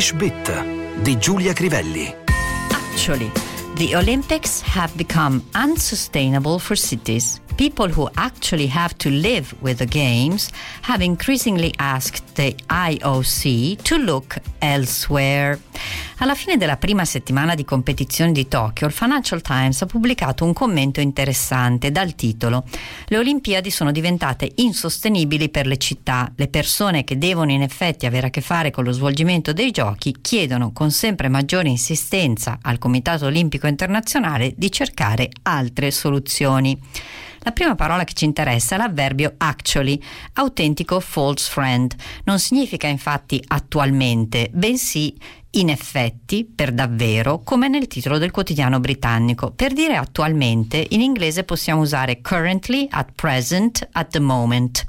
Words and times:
Bit 0.00 1.02
di 1.02 1.18
Giulia 1.18 1.52
Crivelli. 1.52 2.16
Actually, 2.72 3.30
the 3.76 3.94
Olympics 3.94 4.62
have 4.62 4.96
become 4.96 5.44
unsustainable 5.54 6.58
for 6.58 6.74
cities. 6.74 7.38
People 7.58 7.88
who 7.88 8.08
actually 8.16 8.66
have 8.68 8.96
to 8.96 9.10
live 9.10 9.54
with 9.60 9.76
the 9.76 9.86
Games 9.86 10.50
have 10.80 11.02
increasingly 11.02 11.74
asked 11.78 12.34
the 12.36 12.56
IOC 12.70 13.82
to 13.82 13.98
look 13.98 14.38
elsewhere. 14.62 15.58
Alla 16.22 16.34
fine 16.34 16.58
della 16.58 16.76
prima 16.76 17.06
settimana 17.06 17.54
di 17.54 17.64
competizione 17.64 18.32
di 18.32 18.46
Tokyo, 18.46 18.86
il 18.86 18.92
Financial 18.92 19.40
Times 19.40 19.80
ha 19.80 19.86
pubblicato 19.86 20.44
un 20.44 20.52
commento 20.52 21.00
interessante 21.00 21.90
dal 21.90 22.14
titolo 22.14 22.64
Le 23.06 23.16
Olimpiadi 23.16 23.70
sono 23.70 23.90
diventate 23.90 24.52
insostenibili 24.56 25.48
per 25.48 25.66
le 25.66 25.78
città. 25.78 26.30
Le 26.36 26.48
persone 26.48 27.04
che 27.04 27.16
devono 27.16 27.52
in 27.52 27.62
effetti 27.62 28.04
avere 28.04 28.26
a 28.26 28.30
che 28.30 28.42
fare 28.42 28.70
con 28.70 28.84
lo 28.84 28.92
svolgimento 28.92 29.54
dei 29.54 29.70
giochi 29.70 30.14
chiedono 30.20 30.72
con 30.72 30.90
sempre 30.90 31.28
maggiore 31.28 31.70
insistenza 31.70 32.58
al 32.60 32.76
Comitato 32.76 33.24
Olimpico 33.24 33.66
Internazionale 33.66 34.52
di 34.54 34.70
cercare 34.70 35.30
altre 35.44 35.90
soluzioni. 35.90 36.78
La 37.42 37.52
prima 37.52 37.74
parola 37.74 38.04
che 38.04 38.12
ci 38.12 38.26
interessa 38.26 38.74
è 38.74 38.78
l'avverbio 38.78 39.32
actually, 39.38 39.98
autentico 40.34 41.00
false 41.00 41.50
friend. 41.50 41.94
Non 42.24 42.38
significa 42.38 42.86
infatti 42.86 43.42
attualmente, 43.46 44.50
bensì 44.52 45.16
in 45.52 45.68
effetti, 45.68 46.44
per 46.44 46.72
davvero, 46.72 47.40
come 47.40 47.68
nel 47.68 47.86
titolo 47.86 48.18
del 48.18 48.30
quotidiano 48.30 48.78
britannico. 48.78 49.50
Per 49.50 49.72
dire 49.72 49.96
attualmente, 49.96 50.86
in 50.90 51.00
inglese 51.00 51.44
possiamo 51.44 51.80
usare 51.80 52.20
currently, 52.20 52.86
at 52.90 53.10
present, 53.14 53.88
at 53.92 54.10
the 54.10 54.20
moment. 54.20 54.84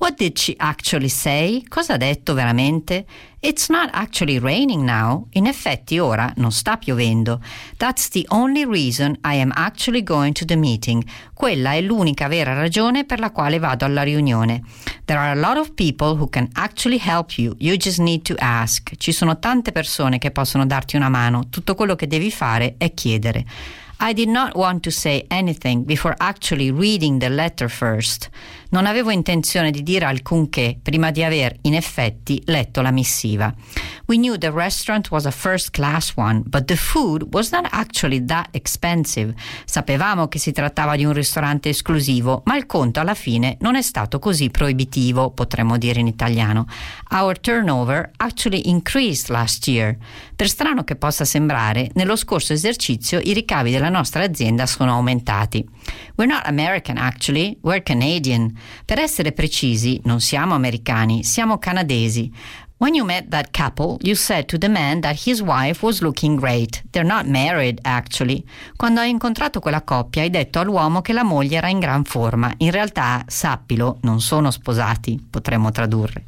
What 0.00 0.16
did 0.16 0.38
she 0.38 0.54
actually 0.56 1.10
say? 1.10 1.62
Cosa 1.68 1.92
ha 1.92 1.96
detto 1.98 2.32
veramente? 2.32 3.04
It's 3.38 3.68
not 3.68 3.90
actually 3.92 4.38
raining 4.38 4.82
now. 4.82 5.26
In 5.32 5.44
effetti 5.44 5.98
ora 5.98 6.32
non 6.36 6.52
sta 6.52 6.78
piovendo. 6.78 7.42
That's 7.76 8.08
the 8.08 8.24
only 8.28 8.64
reason 8.64 9.18
I 9.22 9.34
am 9.34 9.52
actually 9.54 10.02
going 10.02 10.32
to 10.32 10.46
the 10.46 10.56
meeting. 10.56 11.04
Quella 11.34 11.72
è 11.72 11.82
l'unica 11.82 12.28
vera 12.28 12.54
ragione 12.54 13.04
per 13.04 13.18
la 13.18 13.30
quale 13.30 13.58
vado 13.58 13.84
alla 13.84 14.02
riunione. 14.02 14.62
There 15.04 15.20
are 15.20 15.38
a 15.38 15.48
lot 15.48 15.58
of 15.58 15.74
people 15.74 16.16
who 16.16 16.30
can 16.30 16.48
actually 16.54 16.98
help 16.98 17.32
you. 17.36 17.54
You 17.58 17.76
just 17.76 17.98
need 17.98 18.22
to 18.22 18.34
ask. 18.38 18.96
Ci 18.96 19.12
sono 19.12 19.38
tante 19.38 19.70
persone 19.70 20.16
che 20.16 20.30
possono 20.30 20.64
darti 20.64 20.96
una 20.96 21.10
mano. 21.10 21.50
Tutto 21.50 21.74
quello 21.74 21.94
che 21.94 22.06
devi 22.06 22.30
fare 22.30 22.76
è 22.78 22.94
chiedere. 22.94 23.44
I 24.02 24.14
did 24.14 24.30
not 24.30 24.54
want 24.54 24.82
to 24.84 24.90
say 24.90 25.26
anything 25.28 25.84
before 25.84 26.14
actually 26.20 26.70
reading 26.70 27.18
the 27.18 27.28
letter 27.28 27.68
first. 27.68 28.30
Non 28.70 28.86
avevo 28.86 29.10
intenzione 29.10 29.72
di 29.72 29.82
dire 29.82 30.04
alcunché 30.04 30.78
prima 30.80 31.10
di 31.10 31.24
aver 31.24 31.56
in 31.62 31.74
effetti 31.74 32.40
letto 32.46 32.80
la 32.82 32.92
missiva. 32.92 33.52
We 34.06 34.16
knew 34.16 34.36
the 34.38 34.50
restaurant 34.50 35.10
was 35.10 35.26
a 35.26 35.32
first 35.32 35.70
class 35.70 36.12
one, 36.14 36.42
but 36.46 36.64
the 36.66 36.76
food 36.76 37.32
was 37.32 37.50
not 37.50 37.66
actually 37.70 38.24
that 38.26 38.48
expensive. 38.52 39.34
Sapevamo 39.64 40.28
che 40.28 40.38
si 40.38 40.52
trattava 40.52 40.94
di 40.94 41.04
un 41.04 41.12
ristorante 41.12 41.68
esclusivo, 41.68 42.42
ma 42.44 42.56
il 42.56 42.66
conto 42.66 43.00
alla 43.00 43.14
fine 43.14 43.56
non 43.60 43.74
è 43.74 43.82
stato 43.82 44.20
così 44.20 44.50
proibitivo, 44.50 45.30
potremmo 45.30 45.76
dire 45.76 45.98
in 45.98 46.06
italiano. 46.06 46.66
Our 47.10 47.40
turnover 47.40 48.10
actually 48.18 48.68
increased 48.68 49.30
last 49.30 49.66
year. 49.66 49.96
Per 50.36 50.48
strano 50.48 50.84
che 50.84 50.94
possa 50.94 51.24
sembrare, 51.24 51.90
nello 51.94 52.16
scorso 52.16 52.52
esercizio 52.52 53.18
i 53.20 53.32
ricavi 53.32 53.70
della 53.72 53.88
nostra 53.88 54.22
azienda 54.22 54.66
sono 54.66 54.92
aumentati. 54.92 55.64
We're 56.16 56.32
not 56.32 56.46
American 56.46 56.96
actually, 56.98 57.58
we're 57.62 57.82
Canadian. 57.82 58.58
Per 58.84 58.98
essere 58.98 59.32
precisi, 59.32 60.00
non 60.04 60.20
siamo 60.20 60.54
americani, 60.54 61.24
siamo 61.24 61.58
canadesi. 61.58 62.32
When 62.80 62.94
you 62.94 63.04
met 63.04 63.28
that 63.28 63.50
couple, 63.50 63.98
you 64.00 64.14
said 64.14 64.46
to 64.46 64.56
the 64.56 64.68
man 64.68 65.02
that 65.02 65.26
his 65.26 65.42
wife 65.42 65.84
was 65.84 66.00
looking 66.00 66.38
great. 66.40 66.82
They're 66.92 67.06
not 67.06 67.26
married, 67.26 67.78
actually. 67.82 68.42
Quando 68.74 69.00
hai 69.00 69.10
incontrato 69.10 69.60
quella 69.60 69.82
coppia, 69.82 70.22
hai 70.22 70.30
detto 70.30 70.60
all'uomo 70.60 71.02
che 71.02 71.12
la 71.12 71.22
moglie 71.22 71.58
era 71.58 71.68
in 71.68 71.78
gran 71.78 72.04
forma. 72.04 72.50
In 72.56 72.70
realtà, 72.70 73.22
sappilo, 73.26 73.98
non 74.00 74.22
sono 74.22 74.50
sposati, 74.50 75.22
potremmo 75.28 75.70
tradurre. 75.70 76.24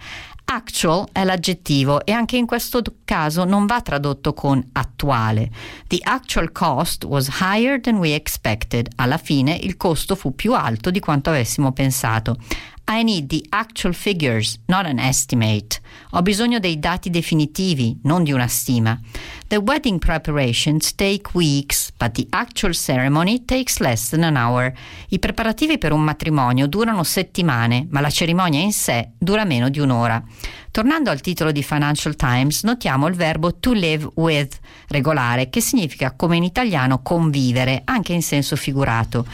Actual 0.54 1.08
è 1.12 1.24
l'aggettivo 1.24 2.04
e 2.04 2.12
anche 2.12 2.36
in 2.36 2.44
questo 2.44 2.82
caso 3.06 3.44
non 3.44 3.64
va 3.64 3.80
tradotto 3.80 4.34
con 4.34 4.62
attuale. 4.72 5.50
The 5.86 6.00
actual 6.02 6.52
cost 6.52 7.04
was 7.04 7.40
higher 7.40 7.80
than 7.80 7.96
we 7.96 8.14
expected. 8.14 8.86
Alla 8.96 9.16
fine 9.16 9.54
il 9.54 9.78
costo 9.78 10.14
fu 10.14 10.34
più 10.34 10.52
alto 10.52 10.90
di 10.90 11.00
quanto 11.00 11.30
avessimo 11.30 11.72
pensato. 11.72 12.36
I 12.84 13.02
need 13.02 13.28
the 13.28 13.46
actual 13.50 13.92
figures, 13.92 14.58
not 14.66 14.86
an 14.86 14.98
estimate. 14.98 15.80
Ho 16.10 16.22
bisogno 16.22 16.58
dei 16.58 16.78
dati 16.78 17.10
definitivi, 17.10 17.98
non 18.02 18.22
di 18.22 18.32
una 18.32 18.48
stima. 18.48 19.00
The 19.48 19.56
wedding 19.56 19.98
preparations 19.98 20.94
take 20.94 21.30
weeks, 21.32 21.90
but 21.96 22.12
the 22.12 22.26
actual 22.30 22.74
ceremony 22.74 23.44
takes 23.44 23.78
less 23.78 24.08
than 24.10 24.24
an 24.24 24.36
hour. 24.36 24.72
I 25.08 25.18
preparativi 25.18 25.78
per 25.78 25.92
un 25.92 26.02
matrimonio 26.02 26.66
durano 26.66 27.02
settimane, 27.02 27.86
ma 27.90 28.00
la 28.00 28.10
cerimonia 28.10 28.60
in 28.60 28.72
sé 28.72 29.12
dura 29.18 29.44
meno 29.44 29.68
di 29.68 29.78
un'ora. 29.78 30.22
Tornando 30.70 31.10
al 31.10 31.20
titolo 31.20 31.52
di 31.52 31.62
Financial 31.62 32.16
Times, 32.16 32.62
notiamo 32.62 33.06
il 33.06 33.14
verbo 33.14 33.56
to 33.56 33.72
live 33.72 34.08
with, 34.14 34.58
regolare, 34.88 35.50
che 35.50 35.60
significa 35.60 36.12
come 36.16 36.36
in 36.36 36.44
italiano 36.44 37.02
convivere, 37.02 37.82
anche 37.84 38.14
in 38.14 38.22
senso 38.22 38.56
figurato. 38.56 39.26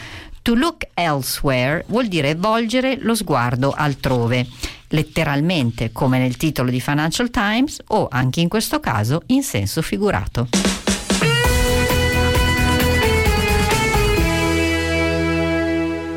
To 0.49 0.55
look 0.55 0.87
elsewhere 0.95 1.85
vuol 1.89 2.07
dire 2.07 2.33
volgere 2.33 2.97
lo 2.99 3.13
sguardo 3.13 3.69
altrove, 3.69 4.47
letteralmente 4.87 5.91
come 5.91 6.17
nel 6.17 6.37
titolo 6.37 6.71
di 6.71 6.81
Financial 6.81 7.29
Times 7.29 7.79
o 7.89 8.07
anche 8.09 8.39
in 8.39 8.49
questo 8.49 8.79
caso 8.79 9.21
in 9.27 9.43
senso 9.43 9.83
figurato. 9.83 10.47